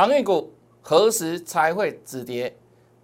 [0.00, 2.56] 航运股何时才会止跌？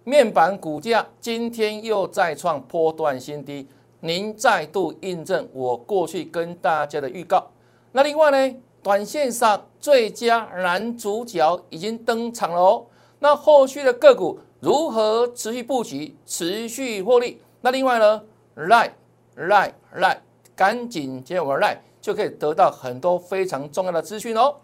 [0.03, 3.67] 面板股价今天又再创波段新低，
[3.99, 7.51] 您再度印证我过去跟大家的预告。
[7.91, 12.87] 那另外呢，短线上最佳男主角已经登场了哦。
[13.19, 17.39] 那后续的个股如何持续布局、持续获利？
[17.61, 18.23] 那另外呢，
[18.55, 18.91] 来
[19.35, 20.19] 来来，
[20.55, 24.55] 赶紧接我来，就可以得到很多非常重要的资讯哦。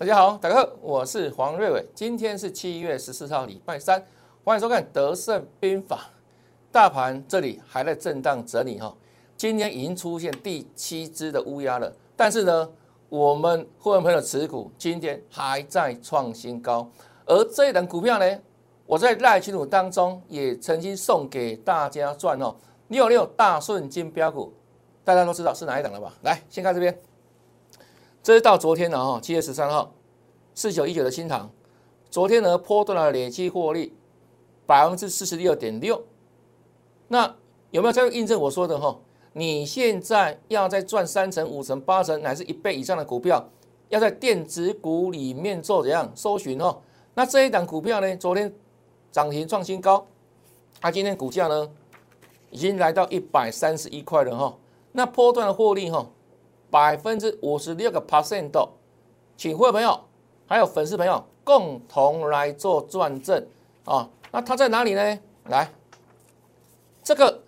[0.00, 1.84] 大家好，大家好，我是黄瑞伟。
[1.94, 4.02] 今天是七月十四号，礼拜三，
[4.42, 5.96] 欢迎收看《德胜兵法》。
[6.72, 8.96] 大盘这里还在震荡整理哈，
[9.36, 11.94] 今天已经出现第七只的乌鸦了。
[12.16, 12.70] 但是呢，
[13.10, 16.90] 我们会员朋友持股今天还在创新高，
[17.26, 18.38] 而这一档股票呢，
[18.86, 22.56] 我在赖群组当中也曾经送给大家赚哦，
[22.88, 24.50] 六六大顺金标股，
[25.04, 26.10] 大家都知道是哪一档了吧？
[26.22, 26.98] 来，先看这边。
[28.22, 29.94] 这是到昨天了哈，七月十三号，
[30.54, 31.50] 四九一九的新塘，
[32.10, 33.94] 昨天呢破断了累计获利
[34.66, 36.04] 百分之四十六点六，
[37.08, 37.34] 那
[37.70, 38.98] 有没有在印证我说的哈？
[39.32, 43.48] 你现在要在赚三成、五成、八成，乃至一倍以上的股票，
[43.88, 46.82] 要在电子股里面做怎样搜寻哦？
[47.14, 48.52] 那这一档股票呢，昨天
[49.10, 50.06] 涨停创新高，
[50.78, 51.70] 它今天股价呢
[52.50, 54.58] 已经来到一百三十一块了哈，
[54.92, 56.06] 那破断的获利哈。
[56.70, 58.50] 百分之五十六个 percent
[59.36, 59.98] 请会朋友
[60.46, 63.44] 还有粉丝朋友共同来做转正
[63.84, 64.08] 啊！
[64.30, 65.18] 那它在哪里呢？
[65.46, 65.68] 来，
[67.02, 67.42] 这个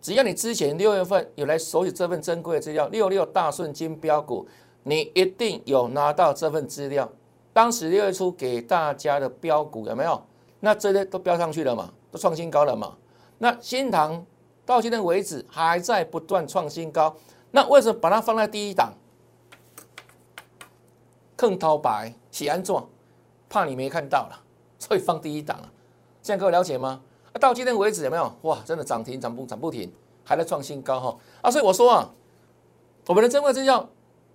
[0.00, 4.48] 只要你之前六月份有来索取这份珍贵的资料，六六大顺金标股，
[4.84, 7.08] 你一定有拿到这份资料。
[7.52, 10.20] 当时六月初给大家的标股有没有？
[10.60, 11.92] 那这些都标上去了嘛？
[12.10, 12.96] 都创新高了嘛？
[13.38, 14.24] 那新塘
[14.64, 17.14] 到现在为止还在不断创新高。
[17.56, 18.92] 那为什么把它放在第一档？
[21.34, 22.90] 更掏白喜安做，
[23.48, 24.44] 怕你没看到了，
[24.78, 25.72] 所以放第一档了。
[26.22, 27.00] 这样各位了解吗？
[27.32, 28.30] 啊到今天为止有没有？
[28.42, 29.90] 哇，真的涨停涨不涨不停，
[30.22, 31.16] 还在创新高哈！
[31.40, 32.10] 啊，所以我说啊，
[33.06, 33.88] 我们的珍贵资料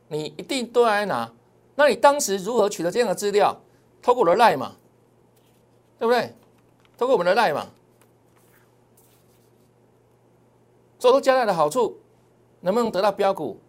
[0.07, 1.31] 你一定都来拿。
[1.75, 3.61] 那你当时如何取得这样的资料？
[4.01, 4.77] 透过我的赖嘛，
[5.99, 6.35] 对不对？
[6.97, 7.67] 透过我们的赖嘛，
[10.97, 11.99] 做出加赖的好处。
[12.61, 13.59] 能不能得到标股？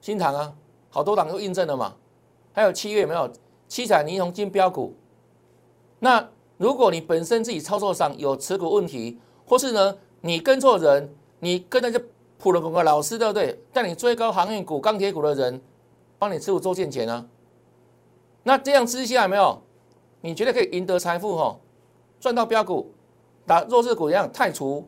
[0.00, 0.54] 新塘啊，
[0.88, 1.94] 好多档都印证了嘛。
[2.52, 3.30] 还有七月有没有
[3.68, 4.94] 七彩霓虹金标股？
[5.98, 11.98] 那如果你本身自己操作上有持股问题，或是呢你跟错人，你跟那些
[12.38, 13.58] 普通股的老师对不对？
[13.72, 15.60] 带你追高航运股、钢铁股的人，
[16.18, 17.26] 帮你持股做建钱啊。
[18.42, 19.62] 那这样之下有没有？
[20.22, 21.56] 你觉得可以赢得财富哈？
[22.18, 22.92] 赚到标股，
[23.46, 24.86] 打弱势股一样太除，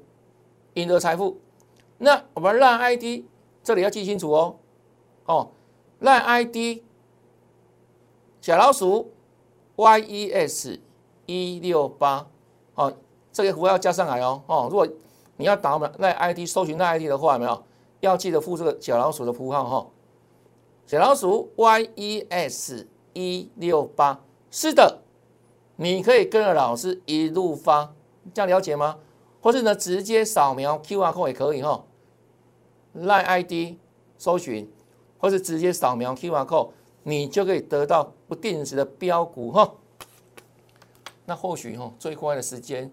[0.75, 1.39] 赢得财富。
[2.05, 3.23] 那我们让 ID
[3.63, 4.57] 这里要记清楚哦，
[5.25, 5.51] 哦，
[6.01, 6.83] 让 ID
[8.41, 9.13] 小老鼠
[9.77, 10.81] YES
[11.27, 12.27] 一六八，
[12.75, 12.93] 哦，
[13.33, 14.89] 这个符号要加上来哦，哦，如果
[15.37, 17.65] 你要打我们让 ID 搜寻让 ID 的话，没有
[18.01, 19.87] 要记得附这个小老鼠的符号哈？
[20.85, 24.21] 小老鼠 YES 一六八，
[24.51, 25.03] 是的，
[25.77, 27.95] 你可以跟着老师一路发，
[28.35, 28.99] 这样了解吗？
[29.41, 31.85] 或是呢，直接扫描 QR code 也可以哈。
[32.93, 33.77] 赖 ID
[34.19, 34.71] 搜寻，
[35.19, 36.71] 或是直接扫描 QR code，
[37.03, 39.75] 你就可以得到不定时的标股哈。
[41.25, 42.91] 那或许哈最快的时间，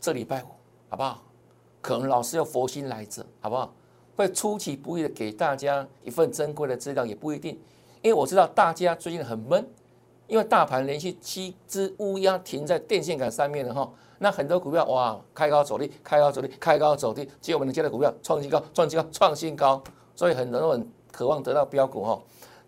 [0.00, 0.48] 这礼拜五
[0.88, 1.22] 好不好？
[1.80, 3.72] 可能老师要佛心来着，好不好？
[4.16, 7.52] 会出其不意的给大家一份珍贵的资料，也不一定，
[8.02, 9.64] 因为我知道大家最近很闷，
[10.28, 13.92] 因为大盘连续七只乌鸦停在电线杆上面了哈。
[14.18, 19.82] 那很多股票哇，开高走低，开高走低，开高走低，结果我们接的股票创新高，创新高，创新高，
[20.14, 22.22] 所以很多人渴望得到标股哈。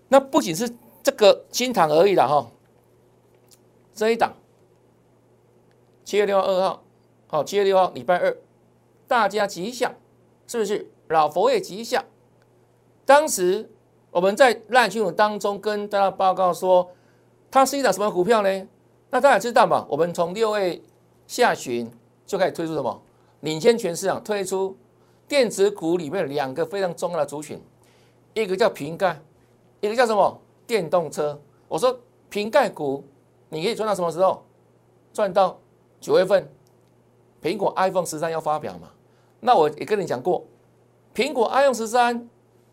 [0.09, 0.69] 那不仅是
[1.03, 2.51] 这个新塘而已了哈，
[3.95, 4.33] 这一档
[6.05, 6.83] 七月六号二号，
[7.27, 8.37] 好，七月六号礼拜二，
[9.07, 9.95] 大家吉祥，
[10.47, 10.91] 是不是？
[11.09, 12.05] 老佛爷吉祥。
[13.05, 13.69] 当时
[14.13, 16.89] 我们在烂群组当中跟大家报告说，
[17.51, 18.69] 它是一档什么股票呢？
[19.11, 19.87] 那大家知道嘛？
[19.89, 20.81] 我们从六月。
[21.27, 21.89] 下旬
[22.27, 23.03] 就开始推出什么？
[23.43, 24.77] 领先全市场推出
[25.29, 27.63] 电子股里面两个非常重要的族群，
[28.35, 29.17] 一个叫瓶盖，
[29.79, 31.41] 一个叫什么电动车。
[31.69, 31.97] 我说
[32.29, 33.05] 瓶盖股
[33.49, 34.43] 你可以赚到什么时候？
[35.13, 35.57] 赚到
[36.01, 36.51] 九月份，
[37.41, 38.91] 苹果 iPhone 十三要发表嘛？
[39.39, 40.45] 那我也跟你讲过，
[41.15, 42.29] 苹果 iPhone 十三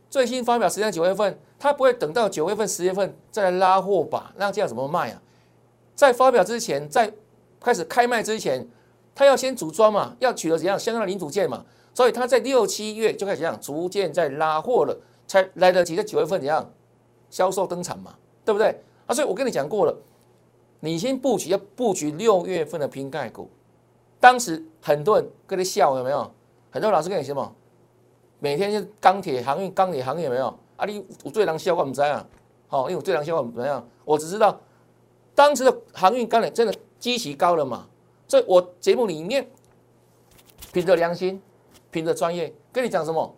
[0.09, 4.33] 最新发表时间九月份，他不会等到九月份、十月份再来拉货吧？
[4.37, 5.21] 那这样怎么卖啊？
[5.95, 7.11] 在发表之前，在
[7.59, 8.67] 开始开卖之前，
[9.15, 11.65] 他要先组装嘛，要取得怎样相关的零组件嘛？
[11.93, 14.95] 所以他在六七月就开始怎样逐渐在拉货了，
[15.25, 16.71] 才来得及在九月份怎样
[17.31, 18.13] 销售登场嘛？
[18.45, 18.79] 对不对？
[19.07, 19.97] 啊，所以我跟你讲过了，
[20.81, 23.49] 你先布局要布局六月份的瓶盖股。
[24.19, 26.31] 当时很多人跟你笑有没有？
[26.69, 27.55] 很多老师跟你什么？
[28.37, 30.59] 每天就钢铁航运、钢铁行业有没有？
[30.77, 32.25] 啊，你我最难笑我唔知啊。
[32.69, 33.85] 好，因为我最难笑我怎么样？
[34.05, 34.57] 我只知道
[35.35, 37.87] 当时的航运钢铁真的极其高了嘛。
[38.27, 39.49] 所以我节目里面
[40.73, 41.41] 凭着良心、
[41.91, 43.35] 凭着专业跟你讲什么？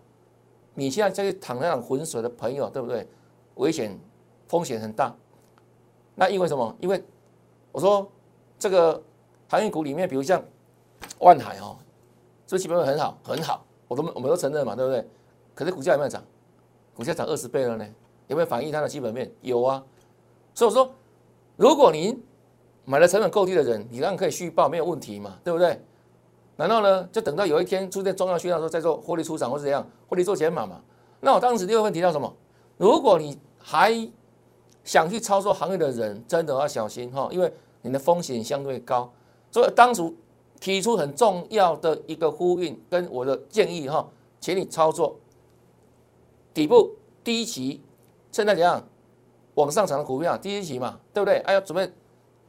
[0.74, 3.08] 你现在在淌那浑水的朋友，对不对？
[3.56, 4.00] 危险
[4.48, 5.16] 风险很大。
[6.16, 6.76] 那因为什么？
[6.80, 7.04] 因为
[7.72, 8.10] 我说
[8.58, 9.02] 这个
[9.48, 10.44] 航运股里面，比如像
[11.20, 11.78] 万海哦，
[12.48, 13.66] 这基本面很好，很好。
[13.88, 15.08] 我都我们都承认嘛，对不对？
[15.54, 16.24] 可是股价有没有涨？
[17.00, 17.88] 股价涨二十倍了呢，
[18.28, 19.32] 有没有反映它的基本面？
[19.40, 19.82] 有啊。
[20.54, 20.92] 所以我说，
[21.56, 22.22] 如果您
[22.84, 25.82] 买的成本够低的人，你当然可以续报，没有问题嘛，对不对？
[26.58, 30.82] 难道呢，就等到有一天出现重要需要的时候再做获利出场或是怎样，获利做减码嘛？
[31.22, 32.36] 那我当时第二份提到什么？
[32.76, 34.12] 如果你还
[34.84, 37.50] 想去操作行业的人，真的要小心哈，因为
[37.82, 39.10] 你的风险相对高。
[39.50, 40.14] 所以当初。
[40.60, 44.06] 提出很重要的一个呼应跟我的建议哈，
[44.42, 45.18] 请你操作
[46.60, 47.82] 底部第一期，
[48.34, 48.86] 现在怎样
[49.54, 51.38] 往上涨的股票，第一期嘛，对不对？
[51.46, 51.90] 哎呀，准备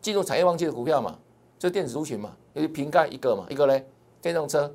[0.03, 1.17] 进入产业旺季的股票嘛，
[1.61, 3.89] 就是电子族群嘛，有瓶盖一个嘛，一个嘞
[4.21, 4.75] 电动车，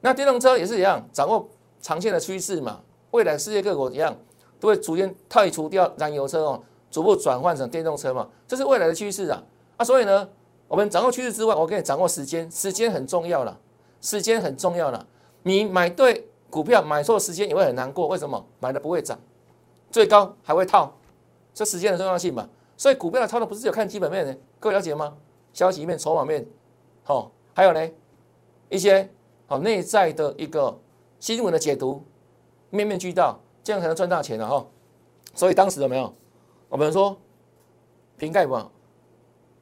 [0.00, 1.48] 那电动车也是一样，掌握
[1.80, 2.80] 长线的趋势嘛，
[3.12, 4.16] 未来世界各国一样
[4.58, 9.40] 都会逐渐退除掉燃油车哦，逐步转换成电动车嘛，这是未来的趋势啊，
[9.76, 10.28] 啊，所以呢。
[10.66, 13.60] 我们掌握趋势之外，我给你掌握时间，时间很重要了，
[14.00, 15.06] 时间很重要了。
[15.42, 18.06] 你买对股票，买错时间也会很难过。
[18.08, 18.46] 为什么？
[18.60, 19.18] 买的不会涨，
[19.90, 20.92] 最高还会套，
[21.54, 22.46] 这时间的重要性嘛。
[22.76, 25.16] 所以股票的操作不是只有看基本面的，各位了解吗？
[25.54, 26.46] 消息面、筹码面，
[27.04, 27.90] 好，还有呢
[28.68, 29.08] 一些
[29.46, 30.78] 好内在的一个
[31.18, 32.04] 新闻的解读，
[32.68, 34.66] 面面俱到，这样才能赚大钱的哈。
[35.34, 36.14] 所以当时有没有？
[36.68, 37.16] 我们说
[38.18, 38.70] 瓶盖嘛。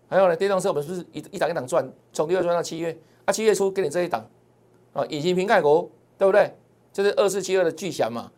[0.08, 4.28] 还有呢，电动车我们是不是一一档一档赚，从六月赚到七月，啊，七月初给你这一档，
[4.92, 5.88] 啊，隐形瓶盖股，
[6.18, 6.52] 对不对？
[6.92, 8.32] 就是二四七二的巨响嘛，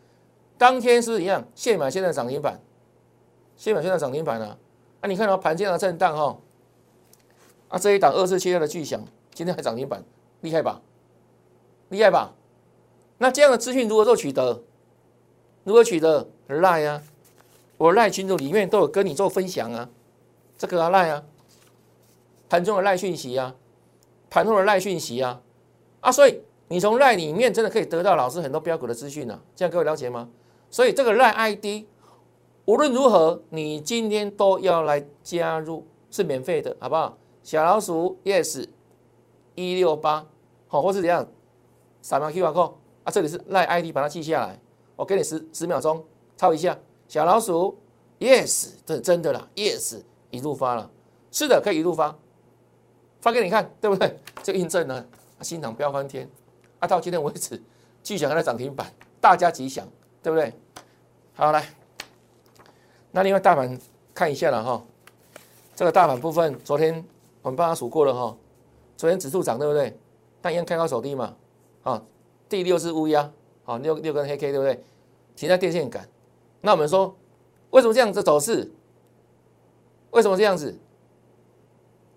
[0.58, 2.60] 当天是一样，现买现在涨停板，
[3.56, 4.58] 现买现在涨停板啊，
[5.00, 6.38] 啊，你看到盘这样的震荡哈，
[7.68, 9.00] 啊，这一档二四七二的巨响
[9.32, 10.04] 今天还涨停板，
[10.40, 10.80] 厉害吧？
[11.88, 12.34] 厉害吧？
[13.18, 14.62] 那这样的资讯如何做取得？
[15.64, 16.28] 如何取得？
[16.48, 17.02] 赖啊，
[17.78, 19.88] 我赖群组里面都有跟你做分享啊，
[20.58, 21.22] 这个啊赖啊。
[22.48, 23.54] 盘中的赖讯息啊，
[24.28, 25.40] 盘后的赖讯息啊，
[26.00, 30.30] 啊，所以你从赖里面真的可以得到老师很多标股的资讯啊，这样各位了解吗？
[30.70, 31.84] 所以这个赖 ID
[32.64, 37.18] 无论如何，你今天都要来加入，是免费的，好不好？
[37.42, 38.66] 小老鼠 yes
[39.54, 40.26] 一六八，
[40.66, 41.28] 好，或是怎样，
[42.00, 42.72] 扫描 QR code
[43.04, 44.58] 啊，这里是赖 ID，把它记下来，
[44.96, 46.02] 我给你十十秒钟
[46.38, 47.76] 抄一下，小老鼠
[48.18, 50.90] yes，这是真的啦，yes 一路发了，
[51.30, 52.16] 是的，可以一路发。
[53.20, 54.18] 发给你看，对不对？
[54.42, 55.04] 这个印证呢，
[55.42, 56.26] 新塘飙翻天，
[56.82, 57.62] 啊，到今天为止，
[58.02, 59.86] 巨响还在涨停板，大家吉祥，
[60.20, 60.52] 对不对？
[61.32, 61.64] 好，来，
[63.12, 63.78] 那另外大盘
[64.12, 64.84] 看一下了哈，
[65.76, 67.04] 这个大盘部分，昨天
[67.40, 68.36] 我们帮他数过了哈，
[68.96, 69.96] 昨天指数涨，对不对？
[70.40, 71.36] 但一样开高走低嘛，
[71.84, 72.02] 啊，
[72.48, 73.30] 第六只乌鸦，
[73.64, 74.82] 啊，六六根黑 K，对不对？
[75.36, 76.08] 停在电线杆，
[76.62, 77.16] 那我们说，
[77.70, 78.72] 为什么这样子走势？
[80.10, 80.76] 为什么这样子？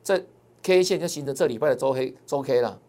[0.03, 0.25] 这
[0.63, 2.79] K 线就形成这礼拜的周黑周 K 了，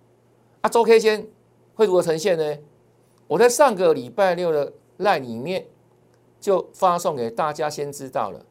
[0.62, 1.28] 啊，周 K 线
[1.76, 2.58] 会如何呈现呢？
[3.28, 5.64] 我在上个礼拜六的赖里面
[6.40, 8.44] 就发送给大家，先知道了。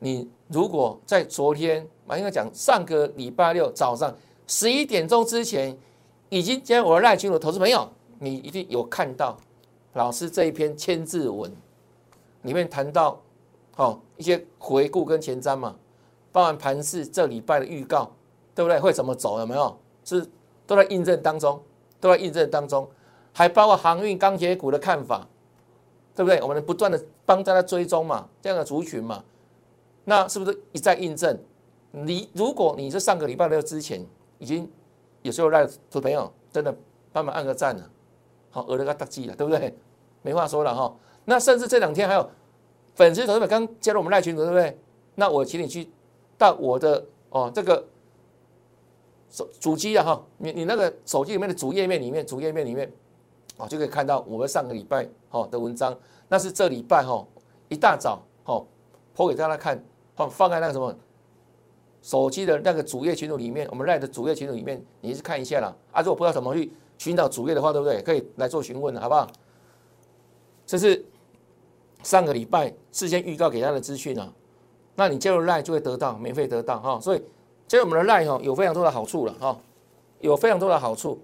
[0.00, 4.14] 你如果在昨天，我应该讲上个礼拜六早上
[4.46, 5.76] 十一点钟之前，
[6.28, 7.88] 已经加我的赖群的投资朋友，
[8.18, 9.36] 你一定有看到
[9.92, 11.50] 老师这一篇千字文
[12.42, 13.20] 里面谈到，
[13.76, 15.76] 哦，一些回顾跟前瞻嘛。
[16.30, 18.12] 包含盘市这礼拜的预告，
[18.54, 18.78] 对不对？
[18.78, 19.38] 会怎么走？
[19.40, 19.76] 有没有？
[20.04, 20.24] 是
[20.68, 21.60] 都在印证当中，
[21.98, 22.88] 都在印证当中，
[23.32, 25.26] 还包括航运、钢铁股的看法，
[26.14, 26.40] 对不对？
[26.40, 29.24] 我们不断的帮大家追踪嘛，这样的族群嘛，
[30.04, 31.36] 那是不是一再印证？
[31.90, 34.04] 你如果你是上个礼拜六之前
[34.38, 34.70] 已经
[35.22, 36.72] 有时候赖的朋友，真的
[37.12, 37.90] 帮忙按个赞了，
[38.50, 39.74] 好，额了个大记了，对不对？
[40.22, 40.94] 没话说了哈。
[41.24, 42.30] 那甚至这两天还有
[42.94, 44.78] 粉丝同学们刚加入我们赖群组，对不对？
[45.14, 45.90] 那我请你去。
[46.38, 47.84] 到我的哦，这个
[49.30, 52.90] 手主机啊哈，你你那个手机里面的主页面里面，主页面里面
[53.56, 55.96] 哦，就可以看到我们上个礼拜哈的文章，
[56.28, 57.26] 那是这礼拜哈
[57.68, 58.66] 一大早哦
[59.14, 59.82] 播给大家看，
[60.16, 60.94] 放放在那个什么
[62.00, 65.74] 手机的那个主页群组里面，我们赖的主页群组里面，你去看一下啦。
[65.92, 68.00] 啊，如果不知道怎么去寻找主页的话，对不对？
[68.02, 69.28] 可以来做询问的好不好？
[70.64, 71.04] 这是
[72.02, 74.32] 上个礼拜事先预告给大家的资讯啊。
[74.94, 77.22] 那你加入赖就会得到免费得到哈，所以
[77.68, 79.56] 加入我们的赖哈有非常多的好处了哈，
[80.20, 81.20] 有非常多的好处，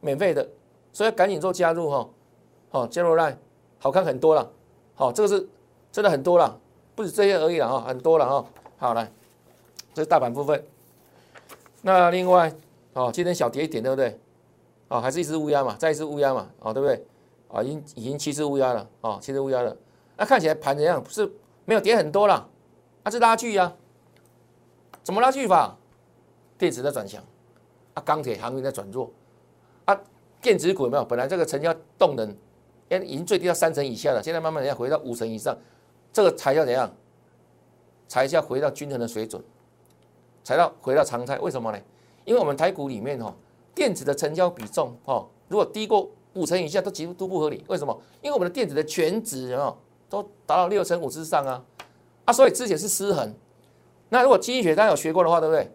[0.00, 0.46] 免费的，
[0.92, 2.08] 所以赶紧做加入哈，
[2.70, 3.36] 好加入赖
[3.78, 4.50] 好看很多了，
[4.94, 5.48] 好这个是
[5.90, 6.60] 真的很多了，
[6.94, 9.10] 不止这些而已了哈，很多了哈，好来，
[9.94, 10.62] 这是大盘部分，
[11.82, 12.52] 那另外
[12.92, 14.20] 哦今天小跌一点对不对？
[14.88, 17.02] 哦还是一只乌鸦嘛，再一只乌鸦嘛，哦对不对？
[17.48, 19.74] 啊，已经已经七只乌鸦了，啊，七只乌鸦了。
[20.16, 21.02] 那看起来盘怎样？
[21.08, 21.28] 是
[21.64, 22.46] 没有跌很多了，
[23.02, 23.72] 啊，是拉锯呀？
[25.04, 25.76] 怎么拉锯法？
[26.58, 27.22] 电子在转强，
[27.92, 29.10] 啊，钢铁航运在转弱，
[29.84, 29.96] 啊，
[30.40, 31.04] 电子股有没有？
[31.04, 32.34] 本来这个成交动能，
[32.88, 35.56] 哎，已经最低到三成以下了，现在慢慢要回到五成以上，
[36.12, 36.90] 这个才叫怎样？
[38.08, 39.42] 才叫回到均衡的水准，
[40.42, 41.38] 才到回到常态。
[41.38, 41.78] 为什么呢？
[42.24, 43.34] 因为我们台股里面哦，
[43.74, 46.10] 电子的成交比重哦，如果低过。
[46.34, 47.96] 五成以下都几乎都不合理，为什么？
[48.20, 51.64] 因为我们的电子的全值有都达到六成五之上啊，
[52.24, 53.32] 啊，所以之前是失衡。
[54.08, 55.70] 那如果经济学大家有学过的话，对不对？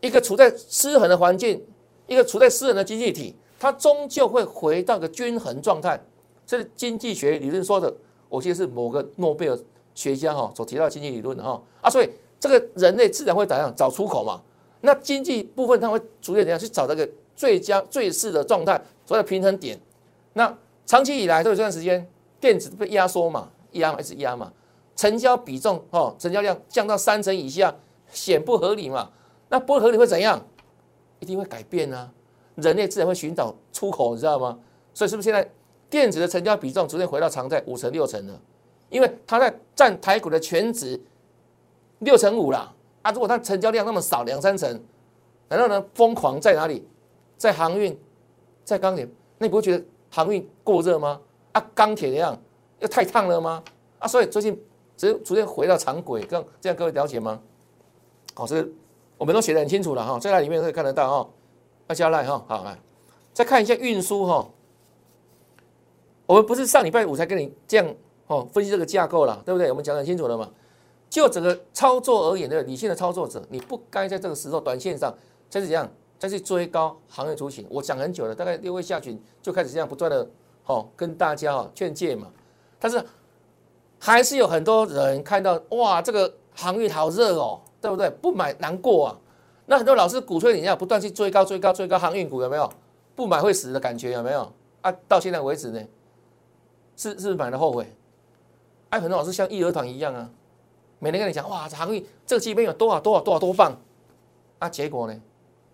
[0.00, 1.64] 一个处在失衡的环境，
[2.06, 6.00] 一个处在失衡的经济体，它终究会回到个均衡状态。
[6.44, 7.94] 这是经济学理论说的，
[8.28, 9.58] 我记得是某个诺贝尔
[9.94, 12.10] 学家哈所提到的经济理论的哈啊，所以
[12.40, 14.42] 这个人类自然会怎样找出口嘛？
[14.80, 18.74] 那经济部分它会逐渐怎样去找这个最佳最适的状态？
[19.06, 19.80] 所谓的平衡点，
[20.32, 20.52] 那
[20.84, 22.04] 长期以来都有这段时间，
[22.40, 24.52] 电子被压缩嘛，压还是压嘛，
[25.02, 27.74] 成交比重哦，成交量降到三成以下，
[28.12, 29.10] 显不合理嘛？
[29.48, 30.40] 那不合理会怎样？
[31.18, 32.08] 一定会改变啊！
[32.54, 34.56] 人类自然会寻找出口，你知道吗？
[34.94, 35.50] 所以是不是现在
[35.90, 38.40] 电子的成交比重逐渐回到常态五成六成了？
[38.90, 41.00] 因为它在占台股的全值
[41.98, 43.10] 六成五了啊！
[43.10, 44.80] 如果它成交量那么少两三成，
[45.48, 46.86] 难道呢疯狂在哪里？
[47.36, 47.98] 在航运？
[48.62, 49.04] 在钢铁，
[49.38, 51.20] 那你不会觉得航运过热吗？
[51.50, 52.40] 啊，钢铁那样
[52.78, 53.64] 又太烫了吗？
[53.98, 54.56] 啊，所以最近
[55.02, 57.40] 只逐渐回到常轨，这样这样各位了解吗？
[58.34, 58.64] 好，这
[59.18, 61.30] 我们都写的很清楚了哈，在那里面可以看得到哈，
[61.88, 62.78] 要加赖哈，好来
[63.32, 64.48] 再看一下运输哈，
[66.26, 67.94] 我们不是上礼拜五才跟你这样
[68.28, 69.68] 哦分析这个架构了，对不对？
[69.70, 70.48] 我们讲很清楚了嘛，
[71.10, 75.12] 就整个操作而言的理性的操作者，你不该在这个时候短线上
[75.50, 75.90] 再是怎样。
[76.18, 80.24] 再去追高行业图形，我讲很久了，大概六位下旬就开始这样不断的
[80.66, 82.28] 哦跟大家哦劝诫嘛。
[82.78, 83.04] 但是
[84.04, 88.10] 还是有很多人看到哇，这个航运好热哦，对不对？
[88.10, 89.16] 不买难过啊。
[89.66, 92.68] 那很多老师鼓吹你要不断去追高、追高、追高航运股，有没有？
[93.14, 94.52] 不买会死的感觉有没有？
[94.80, 95.80] 啊，到现在为止呢，
[96.96, 97.94] 是是不是买的后悔？
[98.90, 100.28] 哎，很多老师像义和团一样啊，
[100.98, 103.80] 每天跟你讲哇，航运这个基本有多少多少多少多棒
[104.58, 105.14] 啊，结果呢？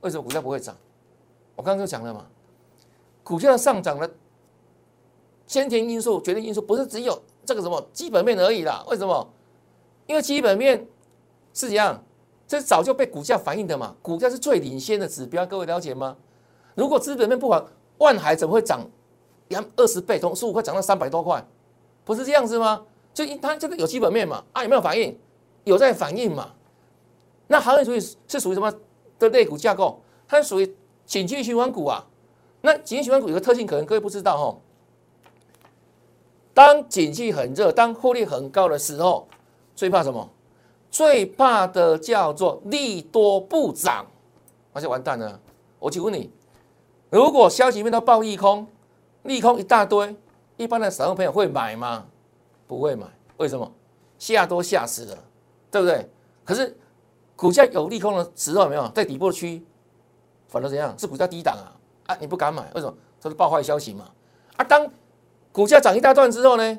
[0.03, 0.77] 为什么股价不会涨？
[1.57, 2.27] 我刚刚就讲了嘛，
[3.25, 4.07] 股价上涨了
[5.49, 8.85] 先天因素、决定因素不是只有这个什么基本面而已啦。
[8.89, 9.29] 为什么？
[10.07, 10.87] 因为基本面
[11.53, 12.05] 是怎样？
[12.47, 13.97] 这早就被股价反映的嘛。
[14.01, 16.17] 股价是最领先的指标，各位了解吗？
[16.75, 17.67] 如果基本面不好，
[17.99, 18.89] 万海怎么会涨
[19.49, 21.45] 两二十倍，从十五块涨到三百多块？
[22.05, 22.85] 不是这样子吗？
[23.13, 24.45] 就因它这个有基本面嘛？
[24.53, 25.19] 啊，有没有反应？
[25.65, 26.53] 有在反应嘛？
[27.49, 28.73] 那行业属于是属于什么？
[29.19, 32.07] 的类股架构，它是属于景气循环股啊。
[32.61, 34.61] 那景气循环股有个特性，可能各位不知道哦。
[36.59, 39.29] 当景气很热，当获利很高的时候，
[39.77, 40.29] 最怕什么？
[40.91, 44.05] 最怕的叫做利多不涨，
[44.73, 45.39] 而且完蛋了。
[45.79, 46.33] 我请问你，
[47.11, 48.67] 如果消息面都爆利空，
[49.23, 50.17] 利空一大堆，
[50.57, 52.05] 一般的散户朋友会买吗？
[52.67, 53.71] 不会买，为什么？
[54.19, 55.17] 吓都吓死了，
[55.71, 56.11] 对不对？
[56.45, 56.77] 可是。
[57.37, 59.65] 股价有利空的时候，有没有在底部区，
[60.49, 60.93] 反而怎样？
[60.99, 61.71] 是股价低档啊
[62.07, 62.17] 啊！
[62.21, 62.93] 你不敢买，为什么？
[63.21, 64.11] 这是爆坏消息嘛
[64.57, 64.65] 啊！
[64.65, 64.85] 当
[65.59, 66.79] 股价涨一大段之后呢，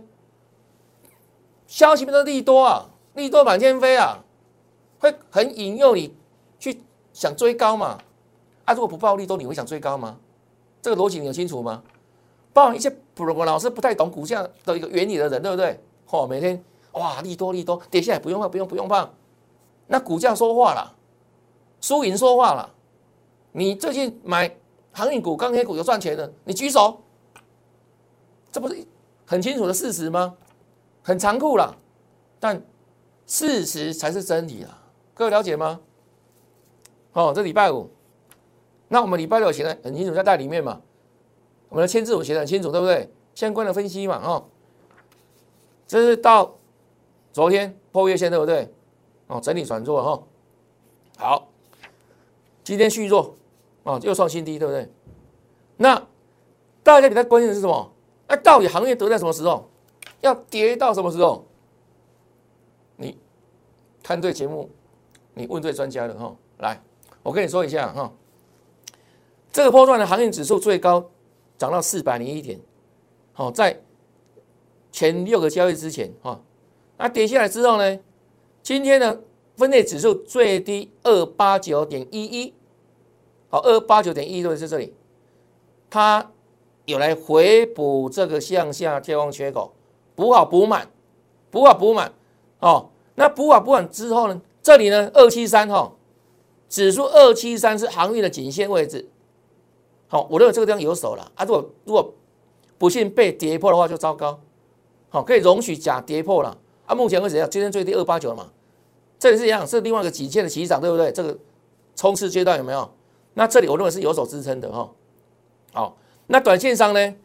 [1.67, 4.23] 消息面的利多啊，利多满天飞啊，
[4.99, 6.15] 会很引诱你
[6.57, 6.81] 去
[7.11, 7.97] 想追高嘛
[8.63, 8.73] 啊！
[8.73, 10.17] 如果不爆利多，你会想追高吗？
[10.81, 11.83] 这个逻辑你有清楚吗？
[12.53, 15.77] 包括一些普罗老师不太懂股价的一个原理的人，对不对？
[16.07, 19.09] 嚯，每天哇利多利多，跌下来不用怕，不用不用怕。
[19.87, 20.95] 那股价说话了，
[21.81, 22.73] 输赢说话了。
[23.51, 24.55] 你最近买
[24.93, 27.01] 航运股、钢铁股有赚钱的，你举手。
[28.51, 28.85] 这不是
[29.25, 30.35] 很清楚的事实吗？
[31.01, 31.75] 很残酷了，
[32.39, 32.61] 但
[33.25, 34.83] 事实才是真理啊！
[35.13, 35.79] 各位了解吗？
[37.13, 37.89] 哦，这礼拜五，
[38.87, 40.81] 那我们礼拜六写的很清楚，在袋里面嘛。
[41.69, 43.11] 我们的签字我写的很清楚，对不对？
[43.35, 44.45] 相关的分析嘛，哦，
[45.87, 46.57] 这是到
[47.31, 48.73] 昨天破月线对不对？
[49.27, 50.23] 哦，整理转弱哈，
[51.17, 51.47] 好，
[52.63, 53.35] 今天续弱，
[53.83, 54.91] 哦，又创新低，对不对？
[55.77, 55.95] 那
[56.83, 57.91] 大家比较关心的是什么？
[58.29, 59.67] 那到底行业得在什么时候？
[60.21, 61.45] 要跌到什么时候？
[62.97, 63.17] 你
[64.03, 64.69] 看对节目，
[65.33, 66.35] 你问对专家了哈。
[66.57, 66.83] 来，
[67.23, 68.13] 我跟你说一下哈，
[69.51, 71.09] 这个波段的行业指数最高
[71.57, 72.59] 涨到四百零一点，
[73.31, 73.81] 好，在
[74.91, 76.41] 前六个交易之前哈，
[76.97, 77.99] 那跌下来之后呢，
[78.61, 79.21] 今天的
[79.55, 82.53] 分类指数最低二八九点一一，
[83.49, 84.93] 好，二八九点一都是这里，
[85.89, 86.29] 它
[86.89, 89.73] 有来回补这个向下跳空缺口，
[90.15, 90.89] 补好补满，
[91.49, 92.11] 补好补满，
[92.59, 95.93] 哦，那补好补满之后呢，这里呢二七三哈。
[96.67, 99.09] 指数二七三是航运的颈线位置，
[100.07, 101.43] 好，我认为这个地方有手了啊。
[101.43, 102.13] 如果如果
[102.77, 104.39] 不幸被跌破的话，就糟糕。
[105.09, 106.55] 好，可以容许假跌破了
[106.85, 106.93] 啊。
[106.93, 108.51] 目前为止，今天最低二八九嘛，
[109.17, 111.11] 这里是一样，是另外一个颈线的起涨，对不对？
[111.11, 111.35] 这个
[111.95, 112.87] 冲刺阶段有没有？
[113.33, 114.87] 那这里我认为是有手支撑的哈。
[115.73, 115.97] 好，
[116.31, 117.15] 那短线上呢，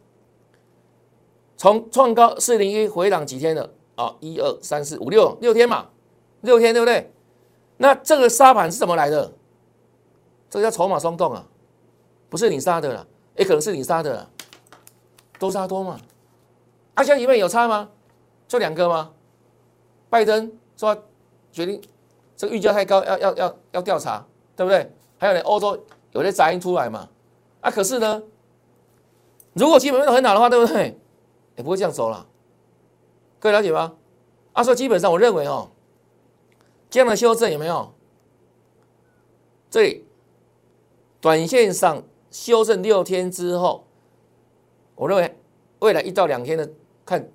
[1.55, 4.15] 从创高四零一回档几天了啊？
[4.19, 5.89] 一二三四五六六天嘛，
[6.41, 7.13] 六天对不对？
[7.77, 9.31] 那这个沙盘是怎么来的？
[10.49, 11.45] 这个叫筹码松动啊，
[12.29, 14.29] 不是你杀的了，也可能是你杀的了，
[15.37, 15.99] 都杀多嘛？
[16.95, 17.89] 阿香里面有差吗？
[18.47, 19.11] 就两个吗？
[20.09, 20.97] 拜登说
[21.51, 21.79] 决定
[22.35, 24.91] 这个预价太高，要要要要调查，对不对？
[25.19, 25.77] 还有呢，欧洲
[26.13, 27.07] 有些杂音出来嘛？
[27.61, 28.23] 啊，可是呢，
[29.55, 30.99] 如果基本面很好的话，对不对？
[31.57, 32.27] 也不会这样走了，
[33.39, 33.95] 各位了解吗？
[34.53, 35.69] 啊，所以基本上我认为哦。
[36.89, 37.93] 这样的修正有没有？
[39.69, 40.05] 这里
[41.19, 43.85] 短线上修正六天之后，
[44.95, 45.37] 我认为
[45.79, 46.69] 未来一到两天的
[47.05, 47.29] 看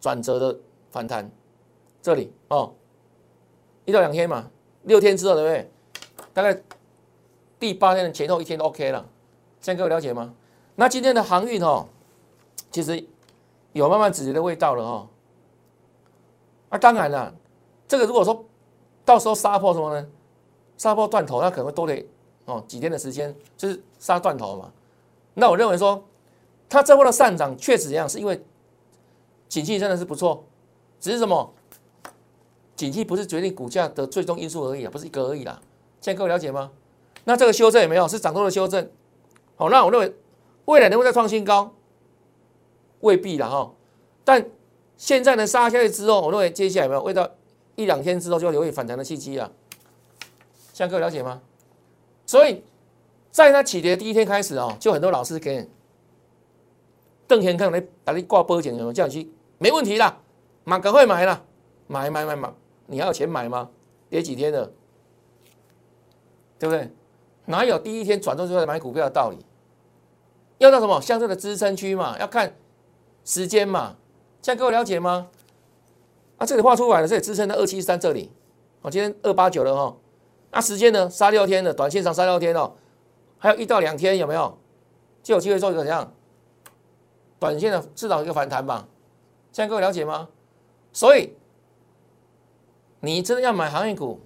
[0.00, 0.58] 转折的
[0.90, 1.30] 反弹，
[2.02, 2.74] 这里哦，
[3.84, 4.50] 一到两天嘛，
[4.84, 5.70] 六天之后对不对？
[6.32, 6.60] 大概
[7.58, 9.06] 第八天的前后一天都 OK 了，
[9.60, 10.34] 这样各位了解吗？
[10.80, 11.86] 那今天的航运哦，
[12.70, 13.06] 其实
[13.74, 15.06] 有慢慢止跌的味道了哦。
[16.70, 17.34] 啊，当然了，
[17.86, 18.46] 这个如果说
[19.04, 20.08] 到时候杀破什么呢？
[20.78, 22.02] 杀破断头，那可能会多得
[22.46, 24.72] 哦几天的时间，就是杀断头嘛。
[25.34, 26.02] 那我认为说，
[26.66, 28.42] 它这波的上涨确实这样，是因为
[29.50, 30.42] 景气真的是不错，
[30.98, 31.52] 只是什么？
[32.74, 35.60] 景气不是决定股价的最终因素而已啊，不是一个而已啦。
[36.00, 36.70] 现在各位了解吗？
[37.24, 38.08] 那这个修正有没有？
[38.08, 38.90] 是涨多的修正。
[39.56, 40.14] 好，那我认为
[40.70, 41.74] 未来能够再创新高，
[43.00, 43.72] 未必了哈。
[44.24, 44.46] 但
[44.96, 47.28] 现在呢杀下去之后，我认为接下来有没有味道？
[47.74, 49.50] 一两天之后就留意反弹的契机啊，
[50.72, 51.40] 向各位了解吗？
[52.24, 52.62] 所以
[53.30, 55.68] 在它起跌第一天开始哦，就很多老师给
[57.26, 60.20] 邓天康来打你挂波有叫你去，没问题啦，
[60.62, 61.42] 马赶快买啦，
[61.88, 62.52] 买买买买，
[62.86, 63.68] 你还有钱买吗？
[64.08, 64.70] 跌几天了，
[66.58, 66.90] 对不对？
[67.46, 69.38] 哪有第一天转动就来买股票的道理？
[70.60, 72.18] 要到什么相对的支撑区嘛？
[72.18, 72.54] 要看
[73.24, 73.96] 时间嘛？
[74.42, 75.28] 向各位了解吗？
[76.36, 78.30] 啊，这里画出来了，这里支撑在二七三这里，
[78.82, 79.96] 哦，今天二八九了哈，
[80.50, 82.72] 那时间呢，杀六天的，短线上杀六天哦，
[83.38, 84.58] 还有一到两天有没有？
[85.22, 86.12] 就有机会做一个怎样？
[87.38, 88.86] 短线的至少一个反弹吧，
[89.52, 90.28] 现在各位了解吗？
[90.92, 91.34] 所以
[93.00, 94.20] 你真的要买行业股，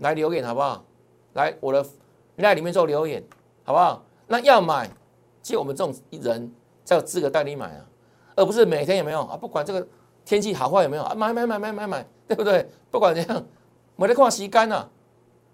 [0.00, 0.84] 来留言好不好？
[1.32, 1.82] 来我的
[2.36, 3.24] 在里面做留言
[3.64, 4.04] 好不好？
[4.26, 4.90] 那要买，
[5.54, 6.52] 就我们这种人
[6.84, 7.86] 才有资格带你买啊，
[8.34, 9.36] 而不是每天有没有啊？
[9.36, 9.86] 不管这个。
[10.26, 11.14] 天气好坏有没有啊？
[11.14, 12.68] 买买买买买买，对不对？
[12.90, 13.46] 不管怎样，
[13.94, 14.84] 没得看时间呐，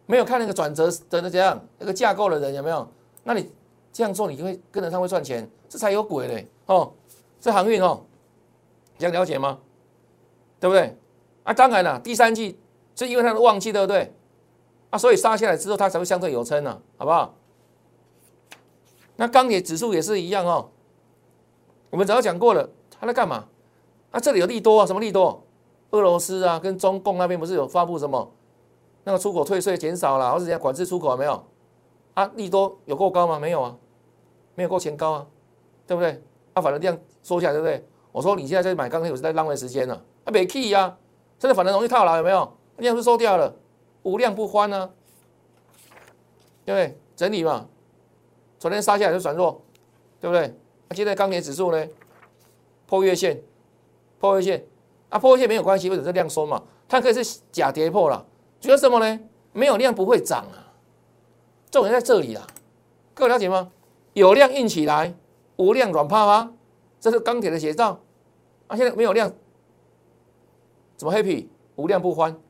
[0.06, 2.88] 没有看那个转折的那怎样那个架构的人有没有？
[3.22, 3.52] 那你
[3.92, 6.90] 这样做，你就会跟着他会赚钱，这才有鬼嘞哦！
[7.38, 8.00] 这航运哦，
[8.96, 9.58] 这样了解吗？
[10.58, 10.96] 对不对？
[11.42, 12.58] 啊，当然了，第三季
[12.96, 14.10] 是因为它的旺季，对不对？
[14.88, 17.34] 啊，所以杀下来之后，它才会相对有撑呢，好不好？
[19.16, 20.70] 那钢铁指数也是一样哦，
[21.90, 23.46] 我们早讲过了，它在干嘛？
[24.10, 25.42] 啊，这里有利多啊，什么利多？
[25.90, 28.32] 俄罗斯啊，跟中共那边不是有发布什么
[29.04, 31.44] 那个出口退税减少了，或者人家管制出口没有？
[32.14, 33.38] 啊，利多有够高吗？
[33.38, 33.76] 没有啊，
[34.54, 35.26] 没有够钱高啊，
[35.86, 36.22] 对不对？
[36.54, 37.86] 啊，反正这样说起来，对不对？
[38.10, 39.94] 我说你现在在买钢铁，我是在浪费时间了。
[40.24, 40.96] 啊，没 key 呀，
[41.38, 42.56] 真的反正容易套牢，有没有？
[42.78, 43.54] 量是收掉了，
[44.02, 44.90] 无量不欢呢，
[46.64, 46.98] 对不对？
[47.16, 47.66] 整理嘛，
[48.62, 49.60] 昨天杀下来就转弱，
[50.20, 50.54] 对不对？
[50.88, 51.84] 那现在钢铁指数呢，
[52.86, 53.42] 破月线。
[54.20, 54.64] 破月线
[55.08, 58.24] 啊，破月线没有关系，或者是量缩嘛，它可以是假跌破了。
[58.60, 59.20] 主要什么呢？
[59.52, 60.78] 没有量不会涨啊，
[61.72, 62.46] 重点在这里啦。
[63.14, 63.72] 各位了解吗？
[64.12, 65.12] 有量硬起来，
[65.56, 66.52] 无量软趴趴，
[67.00, 67.98] 这是钢铁的写照
[68.68, 68.76] 啊！
[68.76, 69.32] 现在没有量，
[70.96, 71.48] 怎么 happy？
[71.74, 72.40] 无量不欢，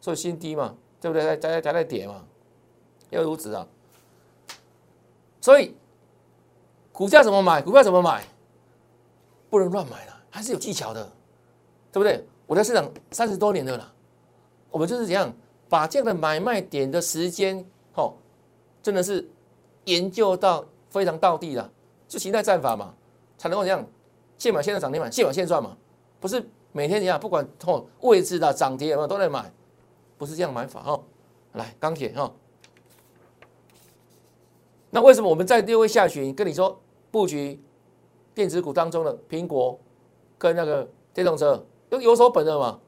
[0.00, 1.22] 所以新低嘛，对不对？
[1.22, 2.24] 在在在在跌嘛，
[3.10, 3.68] 要如此啊！
[5.42, 5.76] 所以
[6.92, 7.60] 股价怎么买？
[7.60, 8.24] 股票怎么买？
[9.50, 11.04] 不能乱买了，还是有技巧的，
[11.92, 12.26] 对不对？
[12.46, 13.92] 我在市场三十多年的了，
[14.70, 15.30] 我们就是这样
[15.68, 17.62] 把这样的买卖点的时间，
[17.94, 18.14] 哦，
[18.82, 19.28] 真的是
[19.84, 21.70] 研究到非常到地了，
[22.06, 22.94] 就形态战法嘛，
[23.36, 23.84] 才能够这样
[24.38, 25.76] 现买现在涨停板，现买现赚嘛，
[26.20, 29.52] 不是每天这样，不管哦位置的涨跌有没有都在买，
[30.16, 31.02] 不是这样买法哦。
[31.52, 32.32] 来钢铁哈，
[34.94, 36.78] 那为什么我们在六月下旬跟你说
[37.10, 37.58] 布局
[38.34, 39.80] 电子股当中的苹果
[40.36, 41.64] 跟那个电动车？
[41.88, 42.78] 都有所本的嘛，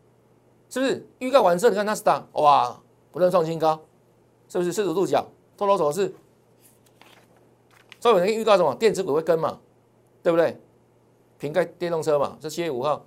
[0.69, 1.07] 是不是？
[1.19, 2.79] 预告完之后，你看纳斯达哇，
[3.11, 3.81] 不断创新高，
[4.49, 4.71] 是不是？
[4.71, 6.15] 四十度角，多头走势。
[8.01, 8.75] 所以我预告什么？
[8.75, 9.59] 电子股会跟嘛，
[10.23, 10.61] 对不对？
[11.39, 13.05] 瓶盖电动车嘛，这七月五号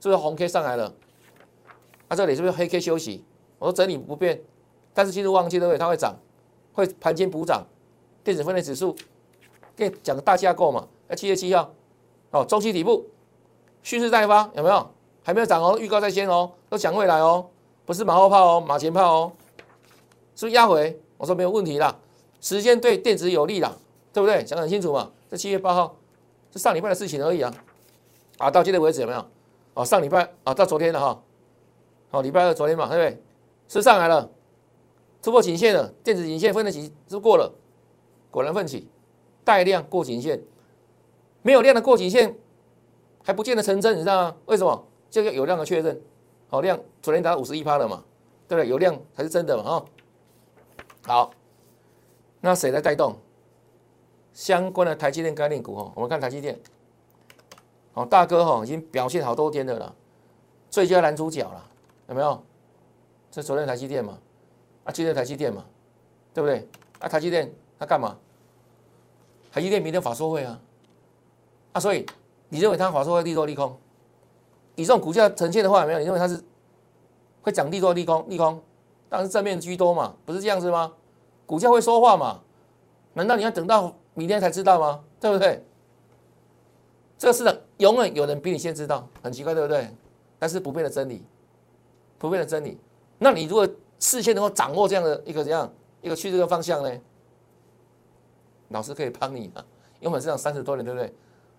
[0.00, 0.92] 是不是红 K 上来了？
[2.08, 3.24] 啊，这里是不是黑 K 休息？
[3.60, 4.42] 我说整理不变，
[4.92, 5.78] 但是进入旺季对不对？
[5.78, 6.16] 它会涨，
[6.72, 7.64] 会盘间补涨。
[8.22, 8.94] 电子分类指数，
[9.76, 10.86] 给你讲个大架构嘛。
[11.08, 11.72] 那七月七号，
[12.30, 13.06] 哦，中期底部
[13.82, 14.90] 蓄势待发，有没有？
[15.22, 17.46] 还没有涨哦，预告在先哦，都讲未来哦，
[17.84, 19.32] 不是马后炮哦，马前炮哦，
[20.34, 20.98] 是不是压回？
[21.18, 21.94] 我说没有问题啦，
[22.40, 23.76] 时间对电子有利啦，
[24.12, 24.42] 对不对？
[24.42, 25.96] 讲很清楚嘛，这七月八号
[26.52, 27.54] 是上礼拜的事情而已啊，
[28.38, 29.24] 啊，到今天为止有没有？
[29.74, 31.22] 哦，上礼拜啊，到昨天了哈，
[32.10, 33.22] 好，礼拜二昨天嘛，对不对？
[33.68, 34.28] 是上来了，
[35.22, 37.52] 突破颈线了，电子颈线分的起是过了，
[38.30, 38.88] 果然奋起，
[39.44, 40.40] 带量过颈线，
[41.42, 42.36] 没有量的过颈线
[43.22, 44.36] 还不见得成真，你知道吗？
[44.46, 44.86] 为什么？
[45.10, 46.00] 这个有量的确认，
[46.48, 48.04] 好量昨天达到五十一趴了嘛，
[48.46, 48.68] 对不对？
[48.68, 49.84] 有量才是真的嘛，哈。
[51.02, 51.30] 好，
[52.40, 53.16] 那谁来带动
[54.32, 55.74] 相关的台积电概念股？
[55.74, 56.56] 哈，我们看台积电，
[57.92, 59.94] 好大哥哈，已经表现好多天的了，
[60.68, 61.68] 最佳男主角了，
[62.08, 62.40] 有没有？
[63.32, 64.18] 这昨天台积电嘛，
[64.84, 65.64] 啊，今天台积电嘛，
[66.32, 66.68] 对不对？
[67.00, 68.16] 啊，台积电他干嘛？
[69.50, 70.60] 台积电明天法说会啊，
[71.72, 72.06] 啊，所以
[72.50, 73.76] 你认为它法说会利多利空？
[74.76, 75.98] 以这种股价呈现的话，有没有？
[75.98, 76.40] 你认为它是
[77.42, 78.24] 会涨利多利空？
[78.28, 78.62] 利空
[79.08, 80.92] 当然是正面居多嘛，不是这样子吗？
[81.46, 82.40] 股价会说话嘛？
[83.14, 85.02] 难道你要等到明天才知道吗？
[85.18, 85.64] 对不对？
[87.18, 89.88] 这个市场永远有人比你先知道，很奇怪，对不对？
[90.38, 91.24] 但是不变的真理，
[92.18, 92.78] 不变的真理。
[93.18, 93.66] 那你如果
[93.98, 95.70] 事先能够掌握这样的一个怎样
[96.02, 96.90] 一个趋势的方向呢？
[98.70, 99.62] 老师可以帮你啊，
[100.00, 101.12] 因为我们市场三十多年，对不对？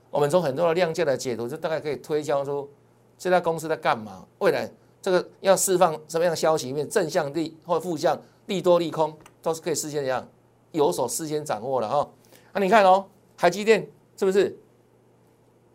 [0.10, 2.70] 我们从很多的量价的解读，就大概可以推敲出。
[3.18, 4.26] 这家公司在干嘛？
[4.40, 4.70] 未来
[5.02, 6.74] 这个要释放什么样的消息？
[6.74, 10.28] 面正向利或负向利多利空，都是可以事先这样
[10.72, 12.10] 有所事先掌握的哈。
[12.54, 13.06] 那你看哦，
[13.38, 14.58] 台积电是不是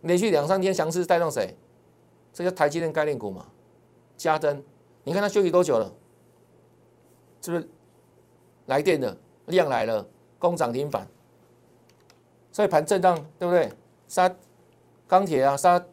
[0.02, 1.56] 连续两三天强势带动谁？
[2.32, 3.46] 这叫台积电概念股嘛？
[4.16, 4.62] 加登，
[5.04, 5.92] 你看它休息多久了？
[7.40, 7.68] 是不是
[8.66, 10.04] 来电的量来了，
[10.38, 11.08] 攻涨停板？
[12.56, 13.70] 所以盘震荡对不对？
[14.08, 14.34] 杀
[15.06, 15.84] 钢铁啊，杀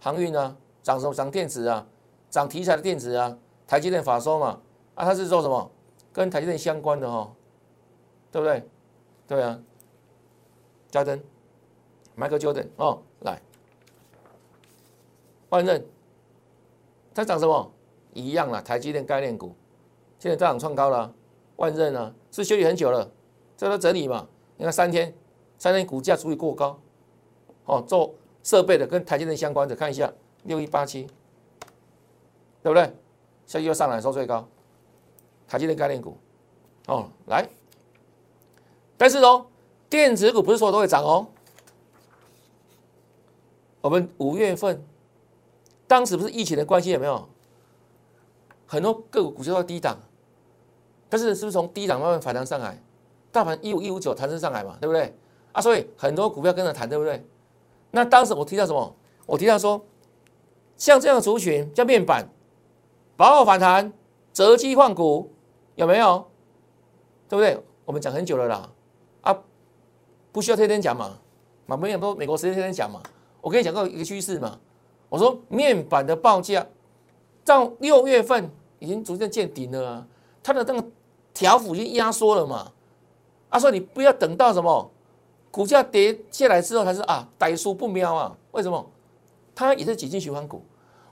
[0.00, 0.56] 航运啊。
[0.82, 1.14] 涨什么？
[1.14, 1.86] 涨电子啊，
[2.28, 4.60] 涨题材的电子啊，台积电法说嘛，
[4.96, 5.70] 啊，它是做什么？
[6.12, 7.32] 跟台积电相关的哈，
[8.32, 8.68] 对不对？
[9.28, 9.60] 对啊，
[10.90, 11.22] 加登、
[12.16, 13.40] Michael Jordan 哦，来，
[15.50, 15.86] 万润，
[17.14, 17.70] 它涨什么？
[18.12, 19.54] 一样啦，台积电概念股，
[20.18, 21.14] 现在大涨创高了，
[21.58, 23.08] 万润啊，是休息很久了，
[23.56, 24.26] 这都整理嘛？
[24.56, 25.14] 你看三天，
[25.58, 26.78] 三天股价足以过高，
[27.66, 30.12] 哦，做设备的跟台积电相关的，看一下。
[30.44, 31.02] 六一八七，
[32.62, 32.94] 对不对？
[33.44, 34.48] 下又上来收最高，
[35.48, 36.16] 台积电概念股，
[36.86, 37.46] 哦，来，
[38.96, 39.46] 但是哦，
[39.90, 41.26] 电子股不是说都会涨哦。
[43.80, 44.82] 我们五月份，
[45.88, 47.28] 当时不是疫情的关系有没有？
[48.66, 49.98] 很多个股股价都低档，
[51.08, 52.80] 但是是不是从低档慢慢反弹上来？
[53.32, 55.14] 大盘一五一五九弹升上来嘛，对不对？
[55.60, 57.24] 所以很多股票跟着谈，对不对？
[57.90, 58.94] 那当时我提到什么？
[59.26, 59.84] 我提到说。
[60.76, 62.28] 像这样的族群叫面板，
[63.16, 63.92] 保后反弹，
[64.32, 65.28] 择机换股，
[65.74, 66.24] 有没有？
[67.28, 67.60] 对不对？
[67.84, 68.70] 我们讲很久了啦，
[69.22, 69.36] 啊，
[70.30, 71.18] 不需要天天讲嘛，
[71.66, 73.02] 嘛没有说美国时间天天讲嘛，
[73.40, 74.56] 我跟你讲过一个趋势嘛，
[75.08, 76.64] 我说面板的报价
[77.44, 80.06] 到六月份已经逐渐见顶了，
[80.44, 80.88] 它的那个
[81.34, 82.70] 条幅已经压缩了嘛，
[83.48, 84.88] 啊，说你不要等到什么
[85.50, 88.90] 股价跌下来之后他是啊，歹数不瞄啊，为什么？
[89.54, 90.62] 他也是几进循环股，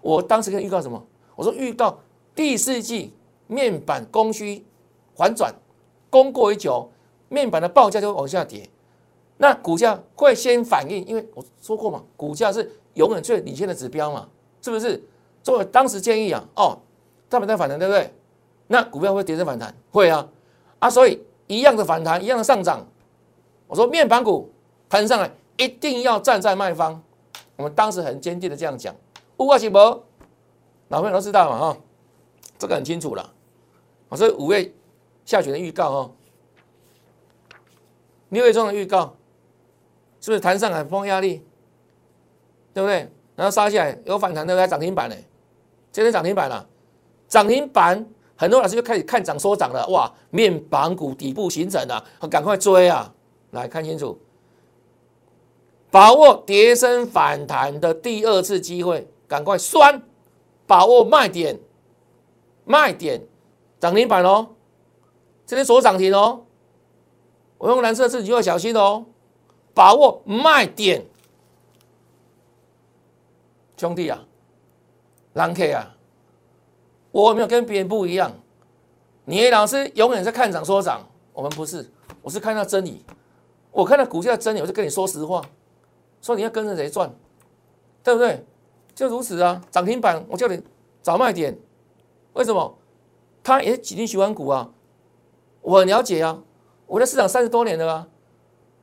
[0.00, 1.04] 我当时跟预告什么？
[1.34, 1.98] 我说预告
[2.34, 3.12] 第四季
[3.46, 4.64] 面板供需
[5.16, 5.52] 反转，
[6.10, 6.88] 供过于久，
[7.28, 8.68] 面板的报价就会往下跌。
[9.38, 14.28] 那股价会先反应，因为我说过嘛，股价是永远最领先的指标嘛，
[14.62, 15.02] 是不是？
[15.42, 16.78] 所以我当时建议啊，哦，
[17.28, 18.12] 大盘在反弹，对不对？
[18.68, 20.28] 那股票会跌升反弹，会啊，
[20.78, 22.86] 啊，所以一样的反弹，一样的上涨。
[23.66, 24.52] 我说面板股
[24.88, 27.02] 弹上来，一定要站在卖方。
[27.56, 28.94] 我们当时很坚定的这样讲。
[29.38, 30.04] 五二七博，
[30.88, 31.76] 老朋友都知道嘛，哈，
[32.58, 33.32] 这个很清楚了。
[34.08, 34.72] 我说五月
[35.24, 36.10] 下旬的预告哦，
[38.28, 39.16] 六月中的预告，
[40.20, 41.42] 是不是弹上来碰压力，
[42.72, 43.10] 对不对？
[43.34, 44.68] 然后杀下来有反弹，对不对？
[44.68, 45.16] 涨停板呢？
[45.90, 46.66] 今天涨停板了，
[47.26, 53.12] 涨停板，很多老师就开始看涨说涨了，哇，面板股底部形成了，赶快追啊！
[53.50, 54.18] 来看清楚，
[55.90, 60.02] 把握跌升反弹的第二次机会，赶快酸，
[60.66, 61.58] 把握卖点，
[62.64, 63.22] 卖点，
[63.80, 64.48] 涨停板哦，
[65.46, 66.44] 今天锁涨停哦，
[67.58, 69.06] 我用蓝色字，你就要小心哦，
[69.72, 71.06] 把握卖点，
[73.76, 74.24] 兄弟啊！
[75.34, 75.94] 蓝 K 啊，
[77.10, 78.32] 我没有跟别人不一样。
[79.26, 81.90] 你老师永远在看涨说涨，我们不是，
[82.22, 83.04] 我是看到真理。
[83.76, 85.44] 我看到股价真理，我就跟你说实话，
[86.22, 87.14] 说你要跟着谁赚，
[88.02, 88.42] 对不对？
[88.94, 90.62] 就如此啊，涨停板我叫你
[91.02, 91.58] 找卖点，
[92.32, 92.78] 为什么？
[93.42, 94.72] 他也几定喜欢股啊，
[95.60, 96.42] 我很了解啊，
[96.86, 98.08] 我在市场三十多年了啊，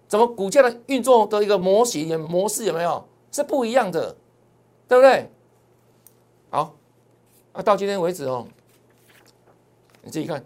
[0.07, 3.07] 怎么股价的运作的一个模型模式有没有？
[3.31, 4.15] 是不一样的，
[4.87, 5.31] 对不对？
[6.51, 6.75] 好，
[7.53, 8.47] 啊，到今天为止哦，
[10.03, 10.45] 你自己看，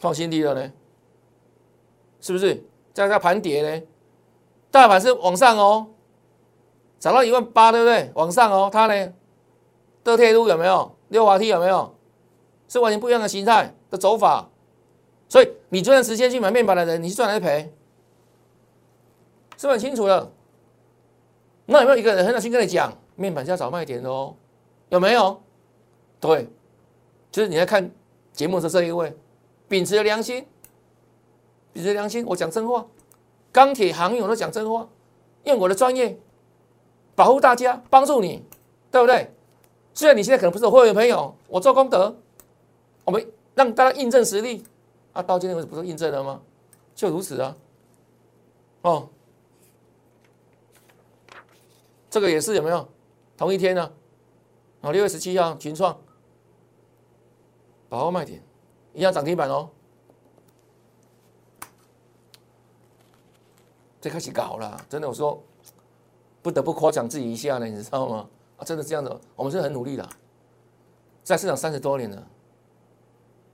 [0.00, 0.72] 创新低了呢，
[2.28, 2.62] 是不是？
[2.92, 3.82] 在它盘跌呢，
[4.70, 5.86] 大盘是往上哦，
[6.98, 8.10] 涨到一万八，对不对？
[8.14, 9.12] 往上哦，它呢，
[10.04, 10.94] 的铁路有没有？
[11.08, 11.94] 六滑梯有没有？
[12.68, 14.50] 是完全不一样的形态的走法，
[15.26, 17.72] 所以你这段时间去买面板的人，你是赚还是赔？
[19.56, 20.30] 是不很清楚了？
[21.64, 24.34] 那有没有一个人很小心跟你讲，面板是要找卖点的哦？
[24.90, 25.40] 有没有？
[26.20, 26.46] 对，
[27.30, 27.90] 就是你在看
[28.32, 29.16] 节目的这一位，
[29.68, 30.46] 秉持良心，
[31.72, 32.86] 秉持良心，我讲真话，
[33.52, 34.88] 钢铁行业我都讲真话，
[35.44, 36.18] 用我的专业
[37.14, 38.44] 保护大家，帮助你，
[38.90, 39.32] 对不对？
[39.94, 42.16] 虽然你现在可能不是我会员朋友，我做功德，
[43.04, 44.64] 我们让大家印证实力
[45.12, 46.40] 啊，到今天为止不是印证了吗？
[46.94, 47.56] 就如此啊，
[48.82, 49.08] 哦。
[52.10, 52.88] 这个也是有没有
[53.36, 53.92] 同一天呢？
[54.80, 55.98] 啊，六月十七号群创，
[57.88, 58.42] 把握卖点，
[58.94, 59.68] 一样涨停板哦。
[64.00, 65.42] 最开始搞了，真的我说
[66.42, 68.28] 不得不夸奖自己一下呢，你知道吗？
[68.56, 70.08] 啊，真的这样子，我们是很努力的，
[71.22, 72.26] 在市场三十多年了。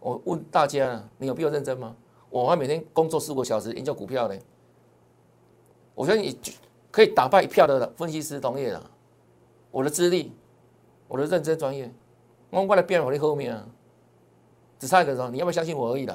[0.00, 1.94] 我问大家，你有必要认真吗？
[2.30, 4.38] 我还每天工作四五个小时研究股票呢。
[5.94, 6.38] 我相信你。
[6.94, 8.80] 可以打败一票的分析师同业的，
[9.72, 10.30] 我的资历，
[11.08, 11.92] 我的认真专业，
[12.50, 13.66] 我过来变我的后面啊，
[14.78, 15.28] 只差一个什么？
[15.32, 16.14] 你要不要相信我而已啦？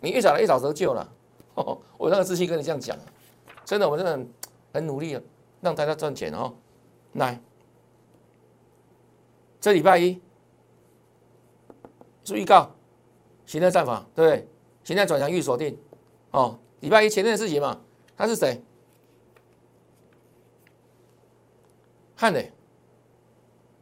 [0.00, 1.06] 你越早来越早得救了，
[1.98, 2.96] 我那个自信跟你这样讲，
[3.68, 4.26] 真的，我真的
[4.72, 5.22] 很努力了
[5.60, 6.54] 让大家赚钱哦。
[7.12, 7.38] 来，
[9.60, 10.18] 这礼拜一
[12.24, 12.74] 是预告，
[13.44, 14.48] 形态战法对不对？
[14.84, 15.78] 形态转强预锁定
[16.30, 17.78] 哦，礼拜一前天的事情嘛，
[18.16, 18.58] 他是谁？
[22.16, 22.50] 汉磊，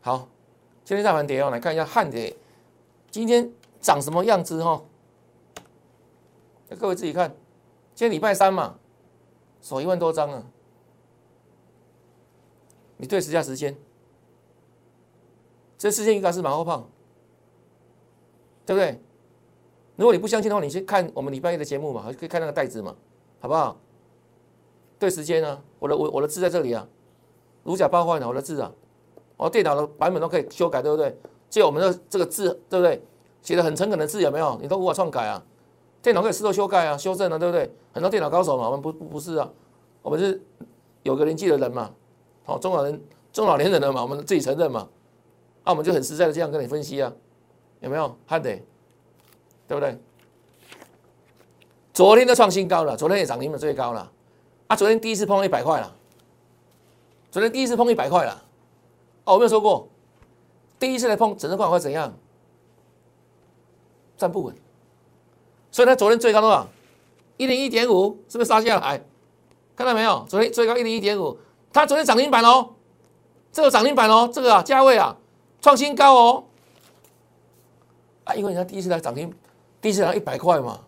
[0.00, 0.28] 好，
[0.84, 2.36] 今天大盘跌哦，来看一下汉磊
[3.08, 3.48] 今天
[3.80, 4.82] 长什么样子哈？
[6.76, 7.30] 各位自己看，
[7.94, 8.80] 今天礼拜三嘛，
[9.66, 10.44] 锁一万多张啊，
[12.98, 13.76] 你对时下时间，
[15.76, 16.88] 这时间应该是马后炮，
[18.64, 19.00] 对不对？
[19.96, 22.94] 如果你不相信的话，你去看我们礼拜一的节目嘛，可以看那个袋子嘛，
[23.40, 23.76] 好不好？
[25.00, 26.86] 对时间呢，我的我我的字在这里啊。
[27.64, 28.72] 如假包换啊我的字啊，
[29.36, 31.18] 我，电脑的版本都可以修改，对不对？
[31.50, 33.02] 就我们的这个字，对不对？
[33.42, 34.56] 写的很诚恳的字有没有？
[34.62, 35.44] 你都无法篡改啊！
[36.06, 37.68] 电脑可以自动修改啊，修正啊，对不对？
[37.92, 39.50] 很多电脑高手嘛，我们不不不是啊，
[40.02, 40.40] 我们是
[41.02, 41.90] 有个年纪的人嘛，
[42.44, 44.88] 哦，中老人、中老年人的嘛，我们自己承认嘛，
[45.64, 47.12] 那我们就很实在的这样跟你分析啊，
[47.80, 48.16] 有没有？
[48.24, 48.50] 还得，
[49.66, 49.98] 对不对？
[51.92, 54.12] 昨天都创新高了，昨天也涨停板最高了，
[54.68, 55.92] 啊，昨天第一次碰一百块了。
[57.32, 58.44] 昨天第一次碰一百块了，
[59.24, 59.88] 哦，我没有说过，
[60.78, 62.14] 第一次来碰整个块会怎样？
[64.16, 64.54] 站不稳，
[65.76, 66.66] 所以它昨天最高多少？
[67.36, 69.04] 一零一点五，是不是杀下来？
[69.76, 70.24] 看到没有？
[70.26, 71.36] 昨天最高一零一点五，
[71.70, 72.70] 它昨天涨停板哦，
[73.52, 75.14] 这个涨停板哦，这个啊价位啊
[75.60, 76.44] 创新高哦，
[78.24, 79.30] 啊，因为人家第一次来涨停，
[79.82, 80.80] 第一次来一百块嘛，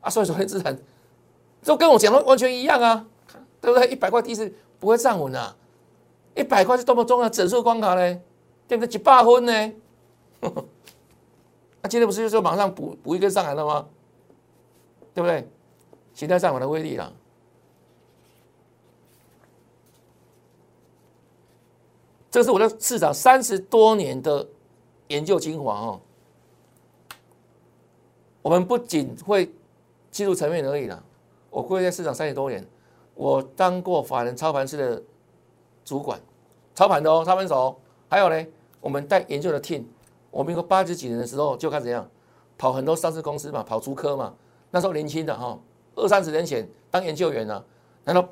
[0.00, 0.74] 啊，所以昨天自然
[1.60, 3.04] 就跟我讲的完全一样啊，
[3.60, 3.88] 对不对？
[3.88, 5.54] 一百块第一次不会站稳啊，
[6.34, 8.20] 一百块是多么重要整数关卡呢？
[8.66, 8.88] 对不对？
[8.88, 9.72] 几百分呢？
[11.82, 13.86] 那 今天不是就说马上补补一根上来了吗？
[15.18, 15.44] 对不对？
[16.14, 17.12] 形态上我的威力了。
[22.30, 24.46] 这是我的市场三十多年的
[25.08, 26.00] 研究精华哦。
[28.42, 29.52] 我们不仅会
[30.12, 31.02] 技术层面而已啦，
[31.50, 32.64] 我过在市场三十多年，
[33.16, 35.02] 我当过法人操盘室的
[35.84, 36.20] 主管，
[36.76, 37.76] 操盘的哦，操盘手。
[38.08, 38.46] 还有呢，
[38.80, 39.82] 我们带研究的 team，
[40.30, 42.08] 我们一个八十几年的时候就开始怎样
[42.56, 44.32] 跑很多上市公司嘛，跑足科嘛。
[44.70, 45.58] 那时候年轻的哈，
[45.94, 47.64] 二三十年前当研究员呢，
[48.04, 48.28] 难道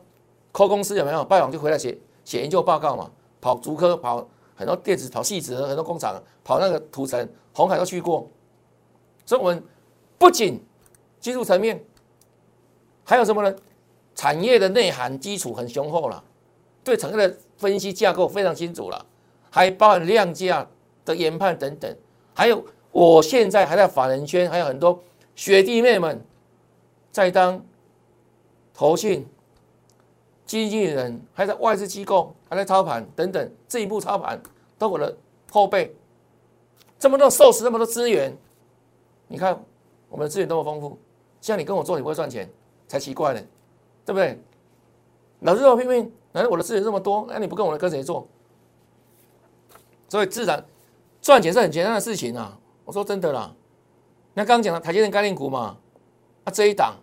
[0.52, 3.10] 扣公司有没有拜访就回来写写研究报告嘛？
[3.40, 8.28] 跑足科，跑很多电子，跑细子，很多工厂，跑那个土城、红海都去过。
[9.24, 9.62] 所以，我们
[10.18, 10.60] 不仅
[11.20, 11.82] 技术层面，
[13.04, 13.56] 还有什么呢？
[14.14, 16.24] 产业的内涵基础很雄厚了，
[16.82, 19.04] 对产业的分析架构非常清楚了，
[19.50, 20.66] 还包含量价
[21.04, 21.94] 的研判等等。
[22.34, 24.98] 还有，我现在还在法人圈，还有很多
[25.36, 26.20] 学弟妹们
[27.12, 27.64] 在当
[28.74, 29.24] 投信。
[30.46, 34.40] 经理人还在外资机构，还在操盘等等，这一步操盘
[34.78, 35.16] 都我的
[35.50, 35.92] 后辈，
[37.00, 38.32] 这么多寿司，这么多资源，
[39.26, 39.60] 你看
[40.08, 40.96] 我们的资源多么丰富，
[41.40, 42.48] 像你跟我做，你不会赚钱
[42.86, 43.40] 才奇怪呢，
[44.04, 44.40] 对不对？
[45.40, 48.24] 老师我拼命，难道我的资源这么多，那你不跟我的跟谁做？
[50.08, 50.64] 所以自然
[51.20, 52.56] 赚钱是很简单的事情啊！
[52.84, 53.52] 我说真的啦，
[54.38, 55.78] 那刚刚讲了台积电概念股嘛，
[56.44, 56.96] 啊这一档，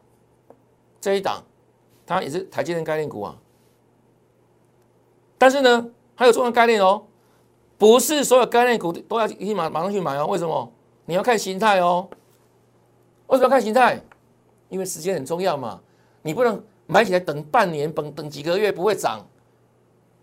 [1.01, 1.43] 这一档。
[2.05, 3.37] 它也是台积电概念股啊，
[5.37, 7.05] 但是呢，还有重要概念哦，
[7.77, 10.27] 不是所有概念股都要立马马上去买哦。
[10.27, 10.69] 为什么？
[11.05, 12.09] 你要看形态哦。
[13.27, 14.03] 为什么要看形态？
[14.67, 15.79] 因为时间很重要嘛。
[16.23, 19.25] 你不能买起来等半年，等等几个月不会涨，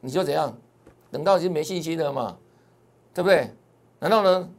[0.00, 0.54] 你就怎样？
[1.10, 2.36] 等到已经没信心了嘛，
[3.14, 3.50] 对不对？
[4.00, 4.50] 难道呢？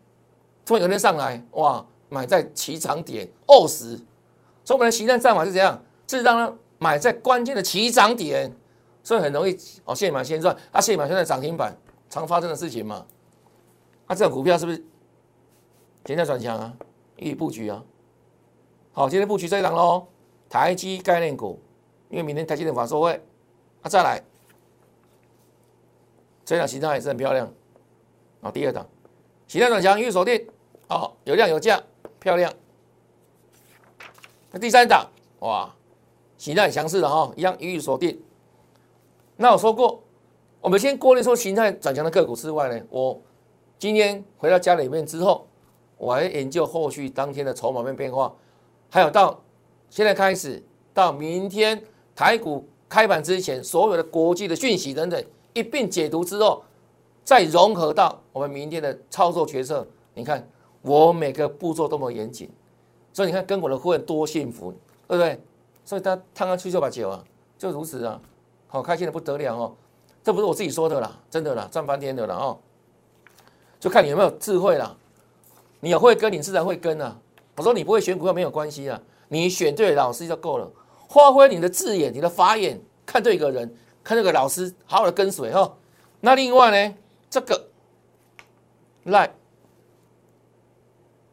[0.66, 3.98] 突然有天上来，哇，买在起涨点二十，
[4.64, 5.84] 所以我们的形态战法是怎样？
[6.08, 6.54] 是让它？
[6.84, 8.52] 买在关键的起涨点，
[9.04, 10.58] 所以很容易哦，现买现赚。
[10.72, 11.78] 啊，现买现在涨停板
[12.10, 13.06] 常发生的事情嘛。
[14.08, 14.84] 啊，这种股票是不是
[16.08, 16.74] 现在转强啊？
[17.18, 17.84] 予以布局啊。
[18.94, 20.08] 好，今天布局这一档喽，
[20.50, 21.62] 台积概念股，
[22.10, 23.14] 因为明天台积电法说会，
[23.84, 24.20] 啊，再来，
[26.44, 27.48] 这档形态也是很漂亮。
[28.42, 28.90] 啊，第二档，
[29.48, 30.48] 形态转强，预锁定，
[30.88, 31.80] 好，有量有价，
[32.22, 32.54] 漂亮。
[34.52, 35.74] 那第三档，哇！
[36.38, 38.20] 形态很强势的哈，一样予以锁定。
[39.38, 40.02] 那我说过，
[40.60, 43.22] 我们先过滤出形态转强的个股之外呢，我
[43.78, 45.48] 今天回到家里面之后，
[45.98, 48.34] 我还研究后续当天的筹码面变化，
[48.90, 49.40] 还有到
[49.90, 51.80] 现在开始到明天
[52.16, 56.64] 台股开盘之前所有的国际的讯息等等一并解读之后，
[57.24, 59.88] 再融合到我们明天的操作决策。
[60.16, 60.48] 你看
[60.82, 62.50] 我每个步骤多么严谨，
[63.14, 64.72] 所以你看跟我的会员多幸福，
[65.08, 65.40] 对不对？
[65.84, 67.24] 所以他烫上去就把酒啊，
[67.58, 68.20] 就如此啊，
[68.68, 69.76] 好开心的不得了哦！
[70.24, 72.58] 这不是我自己说的啦，真的啦，赚翻天的了哦！
[73.80, 74.96] 就看你有没有智慧啦，
[75.80, 77.20] 你有会跟，你自然会跟啊。
[77.58, 80.72] 我说你不会选股票没有关系啊，你选对老师就够了。
[81.10, 85.76] 发挥你的智眼，你的法眼，看对一个人，看这个老师，好好的跟随哈。
[86.22, 86.96] 那另外呢，
[87.30, 87.68] 这个
[89.04, 89.34] 赖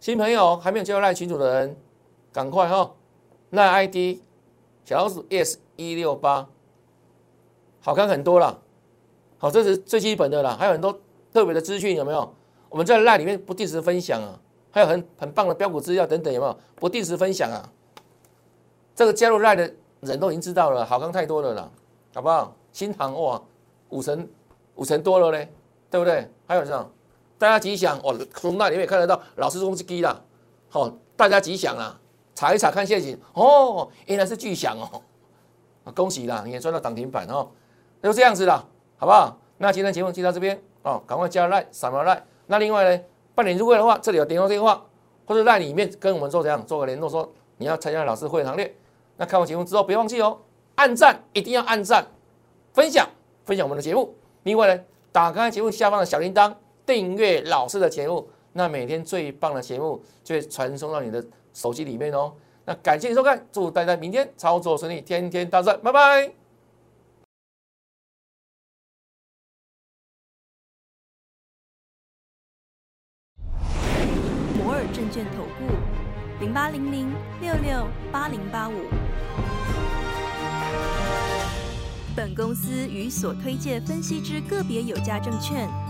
[0.09, 1.77] 新朋友还没有加入赖群组的人，
[2.33, 2.95] 赶快哈，
[3.51, 4.19] 赖 ID。
[4.87, 6.49] 小老鼠 S 一六八，
[7.83, 8.59] 好看很多了。
[9.37, 10.99] 好，这是最基本的啦，还有很多
[11.31, 12.35] 特别的资讯，有没有？
[12.71, 14.41] 我们在赖里面不定时分享啊，
[14.71, 16.59] 还有很很棒的标股资料等等，有没有？
[16.77, 17.71] 不定时分享啊。
[18.95, 21.71] 这个加入赖的人都已经知道了，好看太多了啦，
[22.15, 22.57] 好不好？
[22.73, 23.43] 新塘哇，
[23.91, 24.27] 五成
[24.77, 25.53] 五成多了嘞，
[25.91, 26.27] 对不对？
[26.47, 26.91] 还有什么？
[27.39, 30.21] 大家吉祥哦，从那里面看得到老师公司低啦，
[30.69, 31.99] 好，大家吉祥啊。
[32.35, 35.03] 查一查看现金哦，原来是巨响哦，
[35.93, 37.49] 恭喜啦，你也赚到涨停板哦，
[38.01, 38.65] 就这样子啦，
[38.97, 39.37] 好不好？
[39.57, 42.21] 那今天节目就到这边哦，赶快加 line 扫描 line。
[42.47, 43.03] 那另外呢，
[43.35, 44.87] 办理入会的话，这里有电话电话，
[45.27, 48.73] 或者 line 里面跟我们做这样做个联络，说你要参加老师会行列。
[49.17, 50.39] 那看完节目之后，别忘记哦，
[50.77, 52.07] 按赞一定要按赞，
[52.73, 53.05] 分享
[53.45, 54.15] 分享我们的节目。
[54.45, 56.55] 另外呢，打开节目下方的小铃铛，
[56.89, 61.23] 订阅老师的节目，那每天最棒的节目就会传送到你的。
[61.55, 62.33] 手机里面哦，
[62.67, 66.31] 那感谢收看，祝大家明天操作顺利，天天大赚，拜拜。
[74.57, 75.75] 摩尔证券投顾
[76.39, 78.75] 零八零零六六八零八五。
[82.15, 85.69] 本公司与所推介分析之个别有价证券